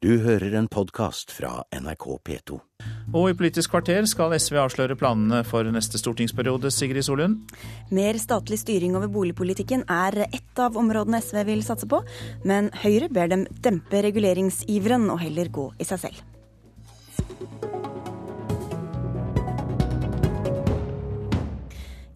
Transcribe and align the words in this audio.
Du 0.00 0.14
hører 0.24 0.54
en 0.56 0.64
podkast 0.64 1.28
fra 1.36 1.58
NRK 1.76 2.04
P2. 2.24 2.56
Og 3.12 3.26
i 3.28 3.34
Politisk 3.36 3.74
kvarter 3.74 4.06
skal 4.08 4.32
SV 4.32 4.56
avsløre 4.62 4.96
planene 4.96 5.42
for 5.44 5.68
neste 5.68 6.00
stortingsperiode, 6.00 6.70
Sigrid 6.72 7.04
Solund. 7.04 7.52
Mer 7.92 8.16
statlig 8.16 8.62
styring 8.62 8.96
over 8.96 9.12
boligpolitikken 9.12 9.84
er 9.92 10.22
ett 10.30 10.64
av 10.64 10.80
områdene 10.80 11.20
SV 11.20 11.42
vil 11.50 11.60
satse 11.68 11.90
på, 11.90 12.00
men 12.48 12.72
Høyre 12.80 13.12
ber 13.12 13.28
dem 13.28 13.44
dempe 13.60 14.00
reguleringsiveren 14.08 15.04
og 15.12 15.20
heller 15.20 15.52
gå 15.52 15.68
i 15.76 15.90
seg 15.92 16.06
selv. 16.06 16.29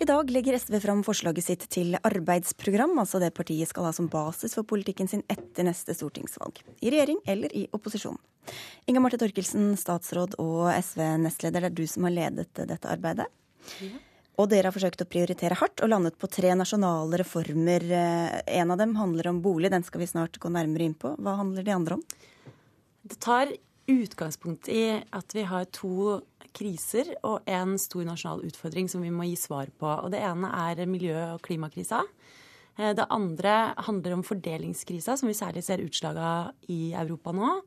I 0.04 0.06
dag 0.06 0.30
legger 0.30 0.58
SV 0.58 0.74
fram 0.82 0.98
forslaget 1.00 1.46
sitt 1.46 1.62
til 1.72 1.94
arbeidsprogram, 1.96 2.90
altså 3.00 3.16
det 3.22 3.30
partiet 3.32 3.70
skal 3.70 3.86
ha 3.86 3.92
som 3.96 4.10
basis 4.12 4.52
for 4.52 4.68
politikken 4.68 5.08
sin 5.08 5.22
etter 5.32 5.64
neste 5.64 5.94
stortingsvalg. 5.96 6.60
I 6.84 6.90
regjering 6.92 7.22
eller 7.24 7.54
i 7.56 7.62
opposisjon. 7.72 8.18
Inga 8.84 9.00
Marte 9.00 9.16
Torkelsen, 9.22 9.70
statsråd 9.80 10.36
og 10.44 10.68
SV-nestleder, 10.76 11.64
det 11.64 11.70
er 11.70 11.78
du 11.78 11.86
som 11.88 12.04
har 12.04 12.12
ledet 12.18 12.52
dette 12.68 12.92
arbeidet. 12.92 13.30
Ja. 13.80 14.02
Og 14.44 14.52
dere 14.52 14.68
har 14.68 14.76
forsøkt 14.76 15.06
å 15.06 15.08
prioritere 15.08 15.56
hardt 15.56 15.80
og 15.80 15.94
landet 15.94 16.20
på 16.20 16.28
tre 16.28 16.52
nasjonale 16.52 17.22
reformer. 17.24 17.88
En 18.44 18.76
av 18.76 18.84
dem 18.84 18.92
handler 19.00 19.32
om 19.32 19.40
bolig, 19.40 19.72
den 19.72 19.88
skal 19.88 20.04
vi 20.04 20.10
snart 20.12 20.36
gå 20.36 20.52
nærmere 20.52 20.84
inn 20.84 20.98
på. 21.00 21.14
Hva 21.16 21.38
handler 21.40 21.64
de 21.64 21.78
andre 21.78 21.96
om? 21.96 22.04
Det 23.08 23.22
tar 23.24 23.56
utgangspunkt 23.90 24.68
i 24.72 25.02
at 25.12 25.34
vi 25.36 25.44
har 25.48 25.66
to 25.74 26.20
kriser 26.54 27.10
og 27.26 27.46
en 27.50 27.76
stor 27.80 28.04
nasjonal 28.06 28.44
utfordring 28.46 28.88
som 28.90 29.02
vi 29.04 29.12
må 29.12 29.26
gi 29.28 29.36
svar 29.38 29.72
på. 29.78 29.88
Og 29.88 30.10
Det 30.14 30.22
ene 30.22 30.50
er 30.50 30.86
miljø- 30.86 31.34
og 31.34 31.42
klimakrisa. 31.42 32.04
Eh, 32.78 32.94
det 32.94 33.06
andre 33.10 33.74
handler 33.76 34.14
om 34.14 34.22
fordelingskrisa, 34.22 35.16
som 35.16 35.28
vi 35.28 35.34
særlig 35.34 35.64
ser 35.64 35.82
utslag 35.84 36.16
av 36.16 36.52
i 36.68 36.92
Europa 36.92 37.32
nå. 37.32 37.60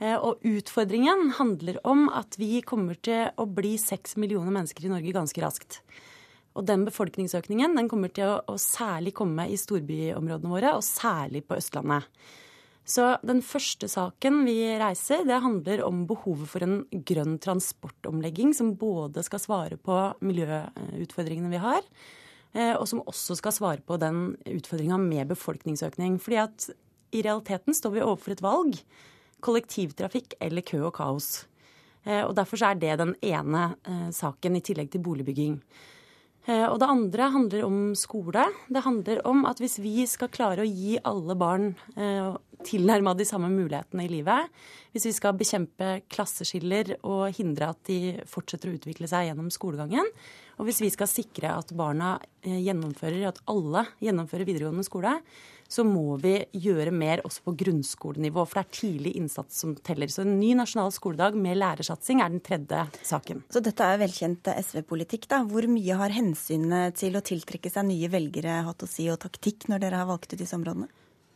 Eh, 0.00 0.16
og 0.16 0.42
utfordringen 0.42 1.30
handler 1.38 1.78
om 1.84 2.08
at 2.08 2.36
vi 2.38 2.60
kommer 2.62 2.94
til 2.94 3.30
å 3.36 3.46
bli 3.46 3.76
seks 3.78 4.16
millioner 4.16 4.52
mennesker 4.52 4.84
i 4.84 4.92
Norge 4.92 5.14
ganske 5.14 5.40
raskt. 5.40 5.80
Og 6.54 6.66
den 6.66 6.84
befolkningsøkningen 6.86 7.74
den 7.76 7.88
kommer 7.90 8.12
til 8.14 8.30
å, 8.30 8.40
å 8.46 8.58
særlig 8.58 9.14
komme 9.14 9.48
i 9.50 9.58
storbyområdene 9.58 10.50
våre, 10.50 10.74
og 10.76 10.86
særlig 10.86 11.44
på 11.46 11.58
Østlandet. 11.58 12.06
Så 12.84 13.04
den 13.24 13.40
første 13.40 13.88
saken 13.88 14.42
vi 14.44 14.58
reiser, 14.76 15.22
det 15.24 15.40
handler 15.40 15.80
om 15.86 16.02
behovet 16.08 16.50
for 16.52 16.64
en 16.66 16.82
grønn 17.08 17.38
transportomlegging 17.40 18.52
som 18.56 18.74
både 18.76 19.24
skal 19.24 19.40
svare 19.40 19.78
på 19.80 19.96
miljøutfordringene 20.20 21.52
vi 21.54 21.62
har, 21.62 21.80
eh, 22.52 22.74
og 22.76 22.84
som 22.90 23.00
også 23.08 23.38
skal 23.40 23.56
svare 23.56 23.80
på 23.80 23.96
den 23.96 24.36
utfordringa 24.44 25.00
med 25.00 25.32
befolkningsøkning. 25.32 26.20
Fordi 26.20 26.36
at 26.44 26.68
i 27.16 27.24
realiteten 27.24 27.72
står 27.72 27.96
vi 27.96 28.04
overfor 28.04 28.36
et 28.36 28.44
valg. 28.44 28.76
Kollektivtrafikk 29.40 30.36
eller 30.40 30.60
kø 30.60 30.84
og 30.84 30.94
kaos. 31.00 31.46
Eh, 32.04 32.20
og 32.20 32.36
Derfor 32.36 32.60
er 32.68 32.76
det 32.76 32.98
den 33.00 33.16
ene 33.22 33.78
eh, 33.88 34.10
saken, 34.12 34.56
i 34.56 34.60
tillegg 34.60 34.92
til 34.92 35.00
boligbygging. 35.00 35.60
Og 36.44 36.76
det 36.76 36.84
andre 36.84 37.30
handler 37.32 37.62
om 37.64 37.94
skole. 37.96 38.42
Det 38.68 38.82
handler 38.84 39.22
om 39.24 39.46
at 39.48 39.56
hvis 39.56 39.78
vi 39.80 40.04
skal 40.04 40.28
klare 40.28 40.60
å 40.60 40.68
gi 40.68 40.98
alle 41.00 41.32
barn 41.40 41.70
tilnærma 42.66 43.14
de 43.16 43.26
samme 43.28 43.50
mulighetene 43.52 44.06
i 44.06 44.10
livet, 44.12 44.50
hvis 44.94 45.08
vi 45.08 45.14
skal 45.16 45.36
bekjempe 45.38 45.96
klasseskiller 46.12 46.96
og 47.02 47.28
hindre 47.36 47.72
at 47.74 47.80
de 47.88 48.16
fortsetter 48.30 48.70
å 48.70 48.76
utvikle 48.78 49.10
seg 49.10 49.28
gjennom 49.28 49.50
skolegangen, 49.54 50.08
og 50.58 50.68
hvis 50.68 50.82
vi 50.84 50.92
skal 50.92 51.10
sikre 51.10 51.50
at 51.56 51.72
barna 51.74 52.16
eh, 52.44 52.60
gjennomfører, 52.62 53.26
at 53.32 53.42
alle 53.50 53.88
gjennomfører 54.04 54.46
videregående 54.46 54.86
skole, 54.86 55.16
så 55.68 55.84
må 55.86 56.16
vi 56.22 56.36
gjøre 56.60 56.92
mer 56.94 57.22
også 57.26 57.44
på 57.48 57.54
grunnskolenivå. 57.64 58.44
For 58.46 58.60
det 58.60 58.64
er 58.64 58.78
tidlig 58.78 59.14
innsats 59.18 59.62
som 59.64 59.74
teller. 59.86 60.10
Så 60.12 60.22
en 60.22 60.36
ny 60.38 60.52
nasjonal 60.58 60.92
skoledag 60.94 61.38
med 61.40 61.58
lærersatsing 61.58 62.22
er 62.22 62.30
den 62.30 62.42
tredje 62.44 62.84
saken. 63.02 63.42
Så 63.50 63.62
dette 63.64 63.88
er 63.88 64.02
velkjent 64.02 64.52
SV-politikk, 64.54 65.28
da. 65.32 65.42
Hvor 65.48 65.66
mye 65.70 65.98
har 65.98 66.14
hensynet 66.14 67.00
til 67.00 67.16
å 67.18 67.24
tiltrekke 67.24 67.72
seg 67.72 67.88
nye 67.88 68.12
velgere 68.12 68.60
hatt 68.68 68.84
å 68.84 68.90
si, 68.90 69.08
og 69.10 69.22
taktikk, 69.24 69.68
når 69.72 69.86
dere 69.86 70.04
har 70.04 70.10
valgt 70.12 70.34
ut 70.34 70.38
disse 70.38 70.58
områdene? 70.58 70.90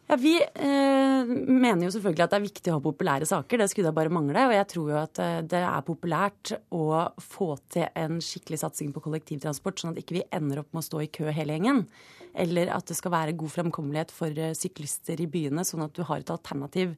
Ja, 0.09 0.17
Vi 0.17 0.39
eh, 0.41 1.29
mener 1.29 1.85
jo 1.85 1.91
selvfølgelig 1.93 2.25
at 2.25 2.33
det 2.33 2.39
er 2.39 2.47
viktig 2.47 2.73
å 2.73 2.79
ha 2.79 2.85
populære 2.85 3.27
saker. 3.29 3.61
Det 3.61 3.67
skulle 3.69 3.91
da 3.91 3.97
bare 3.97 4.13
mangle. 4.13 4.47
Og 4.49 4.55
jeg 4.57 4.69
tror 4.73 4.93
jo 4.93 4.97
at 5.03 5.21
eh, 5.21 5.41
det 5.45 5.61
er 5.61 5.85
populært 5.85 6.55
å 6.73 6.87
få 7.21 7.51
til 7.75 7.91
en 7.93 8.17
skikkelig 8.25 8.63
satsing 8.63 8.95
på 8.95 9.03
kollektivtransport, 9.05 9.83
sånn 9.83 9.93
at 9.93 10.01
ikke 10.01 10.17
vi 10.17 10.25
ender 10.33 10.63
opp 10.63 10.73
med 10.73 10.81
å 10.81 10.89
stå 10.89 11.03
i 11.05 11.11
kø 11.13 11.29
hele 11.29 11.59
gjengen. 11.59 11.85
Eller 12.33 12.73
at 12.73 12.89
det 12.89 12.97
skal 12.97 13.13
være 13.13 13.37
god 13.37 13.53
fremkommelighet 13.59 14.15
for 14.15 14.33
eh, 14.33 14.57
syklister 14.57 15.21
i 15.21 15.29
byene, 15.29 15.67
sånn 15.69 15.85
at 15.85 15.93
du 15.93 16.01
har 16.09 16.25
et 16.25 16.33
alternativ. 16.33 16.97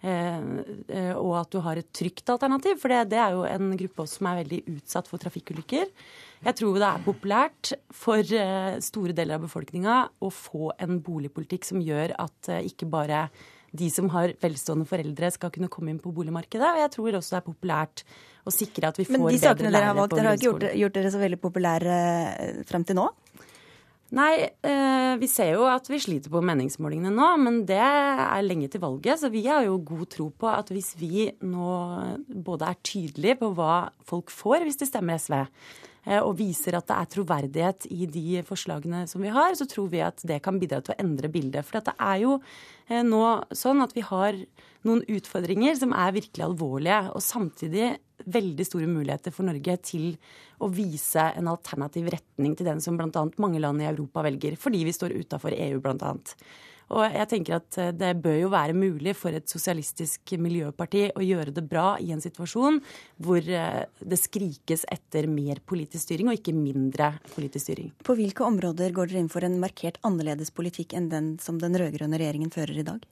Eh, 0.00 1.12
og 1.12 1.34
at 1.42 1.52
du 1.52 1.60
har 1.64 1.76
et 1.76 1.90
trygt 1.92 2.30
alternativ, 2.32 2.78
for 2.80 2.92
det, 2.92 3.10
det 3.12 3.20
er 3.20 3.36
jo 3.36 3.44
en 3.44 3.74
gruppe 3.82 4.04
også 4.06 4.20
som 4.20 4.30
er 4.30 4.40
veldig 4.40 4.60
utsatt 4.76 5.10
for 5.10 5.20
trafikkulykker. 5.20 5.92
Jeg 6.40 6.56
tror 6.56 6.80
det 6.80 6.88
er 6.88 7.04
populært 7.04 7.72
for 7.92 8.24
eh, 8.24 8.80
store 8.84 9.16
deler 9.16 9.36
av 9.36 9.44
befolkninga 9.44 9.96
å 10.24 10.32
få 10.32 10.72
en 10.80 11.02
boligpolitikk 11.04 11.68
som 11.68 11.82
gjør 11.84 12.16
at 12.16 12.52
eh, 12.52 12.64
ikke 12.70 12.88
bare 12.88 13.26
de 13.76 13.86
som 13.92 14.08
har 14.10 14.32
velstående 14.42 14.88
foreldre, 14.88 15.30
skal 15.30 15.52
kunne 15.54 15.70
komme 15.70 15.92
inn 15.92 16.00
på 16.02 16.10
boligmarkedet. 16.14 16.66
Og 16.66 16.80
jeg 16.80 16.92
tror 16.96 17.18
også 17.20 17.36
det 17.36 17.38
er 17.38 17.46
populært 17.46 18.04
å 18.48 18.54
sikre 18.54 18.90
at 18.90 18.98
vi 18.98 19.06
får 19.06 19.20
bedre 19.20 19.30
lærere 19.30 19.36
på 19.36 19.36
grunnskolen. 19.36 19.36
Men 19.36 19.38
de 19.38 19.44
sakene 19.44 19.74
dere 19.76 19.90
har 19.90 19.98
valgt, 19.98 20.16
dere 20.16 20.32
har 20.32 20.40
ikke 20.40 20.48
gjort, 20.48 20.66
gjort 20.80 20.96
dere 20.96 21.12
så 21.14 21.20
veldig 21.20 21.40
populære 21.44 21.98
eh, 22.48 22.62
frem 22.66 22.86
til 22.88 22.98
nå? 22.98 23.06
Nei, 24.16 24.32
eh, 24.66 25.12
vi 25.20 25.28
ser 25.30 25.52
jo 25.54 25.68
at 25.70 25.86
vi 25.86 26.00
sliter 26.02 26.32
på 26.32 26.42
meningsmålingene 26.42 27.12
nå, 27.14 27.28
men 27.38 27.60
det 27.68 27.78
er 27.78 28.40
lenge 28.42 28.66
til 28.72 28.82
valget. 28.82 29.20
Så 29.22 29.30
vi 29.30 29.44
har 29.46 29.62
jo 29.66 29.76
god 29.86 30.08
tro 30.10 30.30
på 30.34 30.48
at 30.50 30.72
hvis 30.74 30.96
vi 30.98 31.28
nå 31.46 31.76
både 32.28 32.72
er 32.72 32.82
tydelige 32.82 33.38
på 33.38 33.52
hva 33.54 33.84
folk 34.06 34.34
får 34.34 34.66
hvis 34.66 34.82
de 34.82 34.90
stemmer 34.90 35.20
SV, 35.22 35.44
Eh, 36.08 36.20
og 36.20 36.38
viser 36.38 36.78
at 36.78 36.88
det 36.88 36.96
er 36.96 37.08
troverdighet 37.12 37.86
i 37.92 38.06
de 38.08 38.40
forslagene 38.46 39.02
som 39.10 39.20
vi 39.20 39.32
har, 39.32 39.52
så 39.56 39.66
tror 39.68 39.90
vi 39.92 40.00
at 40.04 40.22
det 40.24 40.40
kan 40.44 40.60
bidra 40.60 40.80
til 40.84 40.94
å 40.94 41.00
endre 41.02 41.28
bildet. 41.32 41.66
For 41.66 41.84
det 41.84 41.92
er 42.00 42.22
jo 42.22 42.38
eh, 42.88 43.02
nå 43.04 43.24
sånn 43.52 43.84
at 43.84 43.92
vi 43.96 44.04
har 44.06 44.38
noen 44.88 45.04
utfordringer 45.04 45.76
som 45.76 45.92
er 45.92 46.16
virkelig 46.16 46.46
alvorlige, 46.46 47.02
og 47.12 47.24
samtidig 47.24 47.98
veldig 48.26 48.66
store 48.66 48.88
muligheter 48.90 49.34
for 49.34 49.48
Norge 49.48 49.76
til 49.86 50.10
å 50.60 50.68
vise 50.72 51.30
en 51.36 51.50
alternativ 51.52 52.10
retning 52.12 52.56
til 52.56 52.68
den 52.68 52.82
som 52.84 52.98
bl.a. 52.98 53.24
mange 53.40 53.62
land 53.62 53.82
i 53.82 53.88
Europa 53.88 54.24
velger, 54.26 54.58
fordi 54.60 54.84
vi 54.88 54.96
står 54.96 55.16
utafor 55.22 55.56
EU 55.56 55.80
bl.a. 55.84 56.16
Og 56.90 57.04
jeg 57.06 57.28
tenker 57.30 57.56
at 57.60 57.78
eh, 57.78 57.92
det 57.94 58.10
bør 58.22 58.36
jo 58.40 58.50
være 58.50 58.74
mulig 58.74 59.14
for 59.18 59.34
et 59.36 59.46
sosialistisk 59.50 60.34
miljøparti 60.42 61.04
å 61.14 61.22
gjøre 61.22 61.54
det 61.54 61.62
bra 61.70 61.94
i 62.02 62.10
en 62.14 62.22
situasjon 62.22 62.80
hvor 63.22 63.46
eh, 63.46 63.84
det 64.02 64.18
skrikes 64.18 64.84
etter 64.90 65.30
mer 65.30 65.62
politisk 65.62 66.08
styring, 66.08 66.32
og 66.32 66.40
ikke 66.40 66.56
mindre 66.56 67.12
politisk 67.36 67.68
styring. 67.68 67.92
På 68.06 68.18
hvilke 68.18 68.46
områder 68.46 68.94
går 68.96 69.12
dere 69.12 69.22
inn 69.22 69.30
for 69.32 69.46
en 69.46 69.60
markert 69.62 70.00
annerledes 70.06 70.50
politikk 70.54 70.96
enn 70.98 71.10
den 71.12 71.32
som 71.42 71.62
den 71.62 71.78
rød-grønne 71.78 72.18
regjeringen 72.18 72.50
fører 72.54 72.82
i 72.82 72.86
dag? 72.90 73.06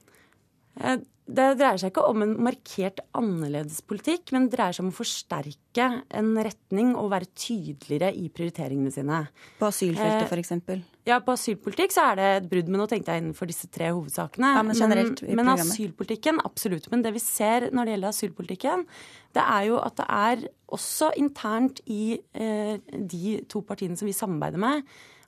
Eh, 0.78 0.98
det 1.28 1.44
dreier 1.58 1.76
seg 1.76 1.90
ikke 1.92 2.06
om 2.08 2.22
en 2.24 2.30
markert 2.40 3.02
annerledes 3.16 3.82
politikk, 3.84 4.30
men 4.32 4.46
det 4.46 4.56
dreier 4.56 4.76
seg 4.76 4.86
om 4.86 4.92
å 4.94 4.96
forsterke 4.96 5.88
en 6.16 6.30
retning 6.40 6.94
og 6.96 7.10
være 7.12 7.28
tydeligere 7.36 8.14
i 8.16 8.30
prioriteringene 8.32 8.92
sine. 8.94 9.18
På 9.58 9.68
asylfeltet 9.68 10.24
eh, 10.24 10.30
f.eks.? 10.32 10.86
Ja, 11.08 11.18
på 11.24 11.34
asylpolitikk 11.36 11.92
så 11.92 12.06
er 12.10 12.18
det 12.18 12.30
et 12.38 12.48
brudd. 12.48 12.70
Men 12.72 12.82
nå 12.82 12.86
tenkte 12.88 13.12
jeg 13.12 13.24
innenfor 13.24 13.48
disse 13.48 13.68
tre 13.72 13.90
hovedsakene. 13.92 14.54
Ja, 14.56 14.64
Men 14.64 14.80
generelt 14.80 15.22
i 15.24 15.36
Men 15.36 15.52
asylpolitikken, 15.52 16.40
absolutt. 16.48 16.88
Men 16.92 17.04
det 17.04 17.12
vi 17.16 17.22
ser 17.24 17.68
når 17.76 17.84
det 17.84 17.94
gjelder 17.94 18.16
asylpolitikken, 18.16 18.88
det 19.36 19.44
er 19.44 19.68
jo 19.68 19.78
at 19.84 20.00
det 20.00 20.08
er 20.16 20.48
også 20.78 21.12
internt 21.20 21.84
i 21.92 22.18
eh, 22.40 22.74
de 23.12 23.38
to 23.52 23.60
partiene 23.68 24.00
som 24.00 24.08
vi 24.08 24.16
samarbeider 24.16 24.64
med, 24.64 24.84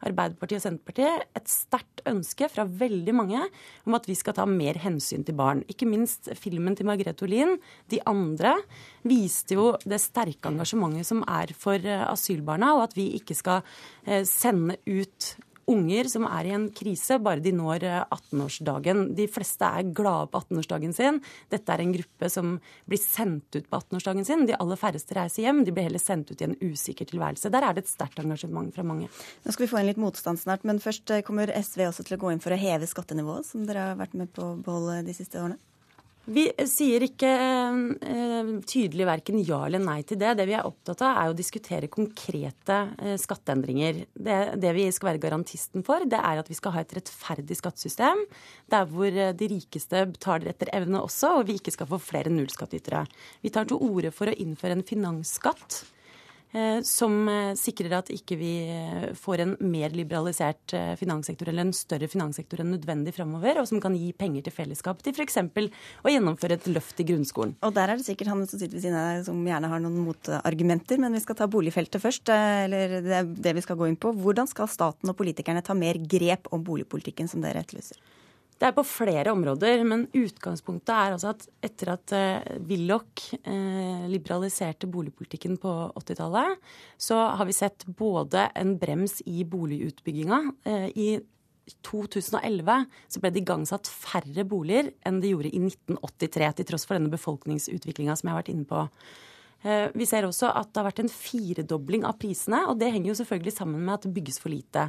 Arbeiderpartiet 0.07 0.61
og 0.61 0.65
Senterpartiet 0.65 1.27
et 1.37 1.51
sterkt 1.51 2.03
ønske 2.09 2.49
fra 2.53 2.65
veldig 2.65 3.15
mange 3.17 3.43
om 3.87 3.97
at 3.99 4.09
vi 4.09 4.17
skal 4.19 4.37
ta 4.37 4.47
mer 4.49 4.79
hensyn 4.81 5.27
til 5.27 5.37
barn. 5.39 5.63
Ikke 5.71 5.89
minst 5.89 6.31
filmen 6.41 6.77
til 6.79 6.89
Margrethe 6.89 7.27
Olin, 7.27 7.57
de 7.93 8.01
andre, 8.09 8.57
viste 9.05 9.59
jo 9.59 9.75
det 9.85 10.01
sterke 10.03 10.53
engasjementet 10.53 11.09
som 11.09 11.23
er 11.29 11.53
for 11.57 11.77
eh, 11.77 12.07
asylbarna, 12.09 12.75
og 12.79 12.89
at 12.89 12.97
vi 12.99 13.11
ikke 13.21 13.37
skal 13.37 13.63
eh, 14.07 14.25
sende 14.29 14.81
ut 14.89 15.35
unger 15.71 16.09
som 16.11 16.25
er 16.29 16.49
i 16.49 16.55
en 16.57 16.67
krise, 16.75 17.19
bare 17.23 17.43
de 17.45 17.53
når 17.55 17.85
18-årsdagen. 18.07 19.05
Eh, 19.11 19.15
de 19.19 19.27
fleste 19.31 19.67
er 19.67 19.93
glade 19.97 20.31
på 20.33 20.43
18-årsdagen 20.43 20.95
sin. 20.97 21.21
Dette 21.53 21.75
er 21.75 21.85
en 21.85 21.95
gruppe 21.95 22.31
som 22.33 22.57
blir 22.89 23.03
sendt 23.03 23.57
ut 23.57 23.69
på 23.69 23.81
18-årsdagen 23.81 24.27
sin. 24.29 24.47
De 24.49 24.59
aller 24.59 24.81
færreste 24.81 25.17
reiser 25.17 25.47
hjem. 25.47 25.65
De 25.67 25.75
blir 25.77 25.89
heller 25.89 26.03
sendt 26.03 26.33
ut 26.33 26.41
i 26.41 26.49
en 26.49 26.59
usikker 26.61 27.09
tilværelse. 27.11 27.53
Der 27.53 27.67
er 27.67 27.77
det 27.77 27.87
et 27.87 27.93
sterkt 27.93 28.23
engasjement 28.23 28.75
fra 28.75 28.87
mange. 28.87 29.11
Nå 29.45 29.55
skal 29.55 29.67
vi 29.67 29.73
få 29.73 29.81
inn 29.81 29.91
litt 29.91 30.01
motstand 30.01 30.43
snart, 30.43 30.67
men 30.69 30.83
først 30.83 31.11
eh, 31.15 31.25
kommer 31.27 31.53
SV 31.55 31.87
også 31.89 32.07
til 32.07 32.19
å 32.19 32.23
gå 32.25 32.35
inn 32.35 32.45
for 32.45 32.57
å 32.57 32.61
heve 32.61 32.89
skattenivået, 32.91 33.49
som 33.49 33.67
dere 33.69 33.91
har 33.93 34.01
vært 34.01 34.17
med 34.19 34.33
på 34.35 34.53
å 34.53 34.57
beholde 34.61 35.03
de 35.07 35.17
siste 35.17 35.41
årene? 35.41 35.61
Vi 36.31 36.45
sier 36.71 37.03
ikke 37.03 37.31
uh, 37.35 38.51
tydelig 38.69 39.07
verken 39.09 39.41
ja 39.43 39.65
eller 39.67 39.83
nei 39.83 39.99
til 40.07 40.21
det. 40.21 40.37
Det 40.39 40.47
vi 40.47 40.55
er 40.55 40.67
opptatt 40.69 41.03
av, 41.03 41.19
er 41.19 41.33
å 41.33 41.37
diskutere 41.37 41.91
konkrete 41.91 42.79
uh, 42.95 43.17
skatteendringer. 43.19 44.05
Det, 44.15 44.39
det, 44.63 44.75
vi 44.77 44.87
skal 44.95 45.13
være 45.13 45.23
garantisten 45.27 45.87
for, 45.87 46.07
det 46.07 46.21
er 46.23 46.43
at 46.43 46.51
vi 46.51 46.59
skal 46.59 46.77
ha 46.77 46.85
et 46.85 46.97
rettferdig 47.01 47.59
skattesystem. 47.59 48.23
Der 48.71 48.87
hvor 48.91 49.11
de 49.11 49.51
rikeste 49.51 50.07
betaler 50.13 50.53
etter 50.53 50.71
evne 50.77 51.03
også, 51.03 51.41
og 51.41 51.49
vi 51.51 51.59
ikke 51.59 51.75
skal 51.75 51.91
få 51.91 51.99
flere 52.03 52.31
nullskattytere. 52.33 53.07
Vi 53.43 53.55
tar 53.55 53.67
til 53.67 53.83
orde 53.83 54.15
for 54.15 54.31
å 54.31 54.39
innføre 54.39 54.79
en 54.79 54.87
finansskatt 54.87 55.83
Eh, 55.83 56.00
som 56.87 57.17
eh, 57.31 57.53
sikrer 57.59 57.95
at 57.99 58.11
ikke 58.15 58.39
vi 58.41 58.53
eh, 58.71 59.07
får 59.19 59.45
en 59.45 59.57
mer 59.63 59.95
liberalisert 59.95 60.75
finanssektor 60.99 61.51
eller 61.51 61.69
en 61.69 61.77
større 61.77 62.09
finanssektor 62.11 62.63
enn 62.63 62.73
nødvendig 62.75 63.15
framover, 63.17 63.61
og 63.61 63.69
som 63.71 63.83
kan 63.83 63.97
gi 63.99 64.13
penger 64.17 64.47
til 64.47 64.57
fellesskapet 64.57 65.07
til 65.07 65.17
f.eks. 65.17 65.39
å 66.03 66.13
gjennomføre 66.13 66.59
et 66.59 66.71
løft 66.71 67.03
i 67.03 67.09
grunnskolen. 67.11 67.57
Og 67.67 67.75
der 67.77 67.93
er 67.93 68.01
det 68.01 68.07
sikkert 68.09 68.33
han 68.33 68.47
som 68.47 68.59
sitter 68.59 68.79
ved 68.79 68.87
siden 68.87 68.99
av 68.99 69.11
deg 69.11 69.27
som 69.29 69.43
gjerne 69.47 69.71
har 69.73 69.85
noen 69.85 70.01
motargumenter, 70.07 71.01
men 71.03 71.17
vi 71.17 71.23
skal 71.25 71.39
ta 71.39 71.51
boligfeltet 71.51 72.03
først, 72.03 72.31
eller 72.31 73.01
det 73.05 73.51
det 73.51 73.57
vi 73.57 73.65
skal 73.65 73.79
gå 73.79 73.89
inn 73.91 73.99
på. 74.01 74.13
Hvordan 74.17 74.49
skal 74.51 74.71
staten 74.71 75.11
og 75.11 75.19
politikerne 75.19 75.65
ta 75.65 75.77
mer 75.77 75.99
grep 76.11 76.51
om 76.55 76.65
boligpolitikken 76.67 77.31
som 77.31 77.43
dere 77.45 77.65
etterlyser? 77.65 77.99
Det 78.61 78.69
er 78.69 78.77
på 78.77 78.85
flere 78.85 79.33
områder, 79.33 79.81
men 79.89 80.03
utgangspunktet 80.13 80.93
er 80.93 81.15
altså 81.15 81.31
at 81.33 81.47
etter 81.65 81.95
at 81.95 82.13
uh, 82.13 82.59
Willoch 82.69 83.31
uh, 83.47 84.05
liberaliserte 84.13 84.89
boligpolitikken 84.91 85.57
på 85.63 85.73
80-tallet, 85.97 86.61
så 87.01 87.23
har 87.41 87.49
vi 87.49 87.57
sett 87.57 87.87
både 87.89 88.51
en 88.61 88.75
brems 88.83 89.23
i 89.25 89.47
boligutbygginga. 89.49 90.43
Uh, 90.69 90.89
I 90.93 91.09
2011 91.87 92.85
så 93.09 93.23
ble 93.23 93.33
det 93.33 93.45
igangsatt 93.47 93.89
færre 93.89 94.45
boliger 94.45 94.93
enn 95.09 95.23
det 95.23 95.33
gjorde 95.33 95.55
i 95.55 95.65
1983, 95.65 96.53
til 96.61 96.71
tross 96.75 96.85
for 96.85 96.99
denne 96.99 97.13
befolkningsutviklinga 97.17 98.19
som 98.19 98.29
jeg 98.29 98.35
har 98.35 98.43
vært 98.43 98.53
inne 98.53 98.69
på. 98.69 98.85
Eh, 99.61 99.91
vi 99.93 100.07
ser 100.09 100.25
også 100.25 100.49
at 100.57 100.71
det 100.73 100.81
har 100.81 100.87
vært 100.89 101.03
en 101.03 101.13
firedobling 101.13 102.07
av 102.09 102.17
prisene, 102.21 102.63
og 102.71 102.79
det 102.81 102.89
henger 102.95 103.13
jo 103.13 103.17
selvfølgelig 103.19 103.53
sammen 103.59 103.83
med 103.85 103.99
at 103.99 104.07
det 104.07 104.13
bygges 104.17 104.41
for 104.41 104.53
lite. 104.53 104.87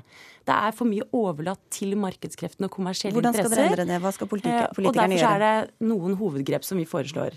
Det 0.48 0.56
er 0.56 0.76
for 0.78 0.88
mye 0.88 1.08
overlatt 1.18 1.62
til 1.74 1.98
markedskreftene 2.00 2.70
og 2.70 2.76
kommersielle 2.78 3.20
interesser. 3.20 3.44
Hvordan 3.44 3.52
skal 3.52 3.58
dere 3.58 3.74
endre 3.76 3.88
det? 3.90 4.00
Hva 4.06 4.14
skal 4.16 4.28
eh, 4.28 4.32
politikerne 4.32 4.88
gjøre? 4.88 4.88
Og 4.88 5.06
derfor 5.12 5.36
er 5.36 5.44
det 5.44 5.92
noen 5.92 6.18
hovedgrep 6.22 6.68
som 6.68 6.80
vi 6.80 6.88
foreslår. 6.88 7.36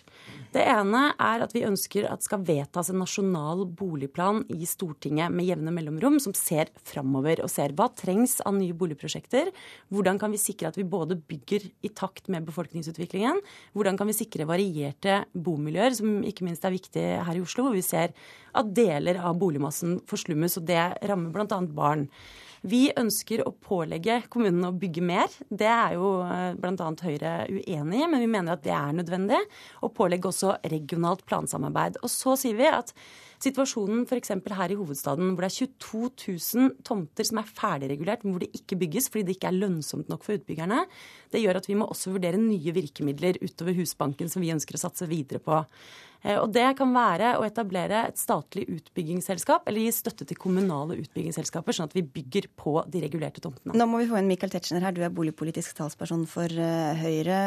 Det 0.55 0.63
ene 0.63 1.01
er 1.19 1.43
at 1.43 1.55
vi 1.57 1.65
ønsker 1.67 2.07
at 2.07 2.23
det 2.23 2.29
skal 2.29 2.45
vedtas 2.47 2.93
en 2.93 3.01
nasjonal 3.03 3.65
boligplan 3.67 4.45
i 4.55 4.69
Stortinget 4.71 5.35
med 5.35 5.49
jevne 5.49 5.75
mellomrom, 5.75 6.21
som 6.23 6.37
ser 6.39 6.71
framover 6.87 7.43
og 7.43 7.51
ser 7.51 7.75
hva 7.75 7.89
trengs 7.99 8.37
av 8.47 8.55
nye 8.55 8.77
boligprosjekter. 8.79 9.51
Hvordan 9.91 10.21
kan 10.23 10.31
vi 10.31 10.39
sikre 10.39 10.71
at 10.71 10.79
vi 10.79 10.87
både 10.87 11.19
bygger 11.19 11.67
i 11.83 11.91
takt 11.91 12.31
med 12.31 12.47
befolkningsutviklingen? 12.47 13.43
Hvordan 13.75 13.99
kan 13.99 14.07
vi 14.07 14.15
sikre 14.15 14.47
varierte 14.47 15.25
bomiljøer, 15.35 15.99
som 15.99 16.23
ikke 16.23 16.47
minst 16.47 16.63
er 16.63 16.77
viktig 16.77 17.09
her 17.27 17.39
i 17.39 17.45
Oslo, 17.45 17.67
hvor 17.67 17.77
vi 17.77 17.85
ser 17.85 18.15
at 18.55 18.73
deler 18.77 19.19
av 19.23 19.37
boligmassen 19.41 19.99
forslummes, 20.11 20.59
og 20.61 20.67
det 20.69 20.81
rammer 21.09 21.35
bl.a. 21.35 21.61
barn. 21.75 22.09
Vi 22.65 22.87
ønsker 22.97 23.43
å 23.45 23.53
pålegge 23.61 24.23
kommunene 24.33 24.71
å 24.71 24.77
bygge 24.81 25.03
mer. 25.05 25.33
Det 25.51 25.69
er 25.69 25.99
jo 25.99 26.15
eh, 26.25 26.55
bl.a. 26.57 26.87
Høyre 27.05 27.35
uenig 27.53 28.01
i, 28.01 28.07
men 28.09 28.23
vi 28.23 28.31
mener 28.31 28.55
at 28.55 28.65
det 28.65 28.73
er 28.73 28.95
nødvendig. 28.97 29.43
Og 29.85 29.93
pålegge 29.99 30.31
også 30.31 30.55
regionalt 30.73 31.27
plansamarbeid. 31.29 32.01
Og 32.01 32.13
så 32.13 32.39
sier 32.41 32.57
vi 32.57 32.71
at 32.71 32.95
Situasjonen 33.45 34.07
f.eks. 34.09 34.33
her 34.57 34.73
i 34.73 34.79
hovedstaden, 34.79 35.35
hvor 35.35 35.45
det 35.45 35.51
er 35.51 35.59
22 35.67 36.03
000 36.65 36.73
tomter 36.87 37.29
som 37.29 37.41
er 37.43 37.51
ferdigregulert, 37.51 38.25
men 38.25 38.37
hvor 38.37 38.45
det 38.45 38.55
ikke 38.57 38.79
bygges 38.81 39.11
fordi 39.11 39.27
det 39.29 39.37
ikke 39.39 39.51
er 39.53 39.59
lønnsomt 39.59 40.09
nok 40.13 40.25
for 40.25 40.39
utbyggerne, 40.39 40.85
det 41.35 41.43
gjør 41.43 41.61
at 41.61 41.69
vi 41.69 41.77
må 41.79 41.89
også 41.91 42.15
vurdere 42.15 42.41
nye 42.41 42.75
virkemidler 42.75 43.41
utover 43.43 43.77
Husbanken 43.77 44.33
som 44.33 44.45
vi 44.45 44.53
ønsker 44.55 44.79
å 44.79 44.85
satse 44.87 45.09
videre 45.11 45.43
på. 45.45 45.61
Eh, 46.25 46.39
og 46.41 46.51
Det 46.55 46.65
kan 46.79 46.93
være 46.95 47.35
å 47.39 47.45
etablere 47.45 48.07
et 48.09 48.21
statlig 48.21 48.65
utbyggingsselskap 48.73 49.69
eller 49.69 49.85
gi 49.85 49.93
støtte 49.95 50.27
til 50.29 50.39
kommunale 50.41 50.97
utbyggingsselskaper, 51.03 51.77
sånn 51.77 51.91
at 51.91 51.97
vi 51.97 52.05
bygger 52.17 52.49
på 52.57 52.79
de 52.89 53.03
regulerte 53.05 53.45
tomtene. 53.45 53.77
Nå 53.77 53.89
må 53.91 54.01
vi 54.01 54.09
få 54.09 54.19
inn 54.21 54.31
Michael 54.31 54.55
Tetzschner 54.55 54.85
her, 54.85 54.97
du 54.97 55.03
er 55.05 55.13
boligpolitisk 55.15 55.77
talsperson 55.77 56.25
for 56.31 56.49
eh, 56.49 57.03
Høyre. 57.03 57.41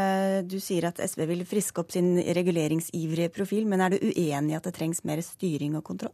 Du 0.48 0.60
sier 0.64 0.90
at 0.92 1.02
SV 1.02 1.26
vil 1.32 1.46
friske 1.50 1.82
opp 1.82 1.96
sin 1.96 2.16
reguleringsivrige 2.22 3.34
profil, 3.34 3.66
men 3.70 3.82
er 3.82 3.96
du 3.96 4.00
uenig 4.04 4.54
i 4.54 4.60
at 4.60 4.70
det 4.70 4.76
trengs 4.78 5.04
mer 5.08 5.24
styring 5.26 5.80
og 5.80 5.87
kontroll? 5.88 6.14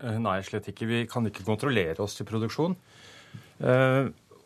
Eh, 0.00 0.18
nei, 0.20 0.38
slett 0.46 0.68
ikke. 0.72 0.90
Vi 0.90 1.00
kan 1.10 1.26
ikke 1.30 1.46
kontrollere 1.46 2.04
oss 2.04 2.18
til 2.18 2.28
produksjon. 2.28 2.76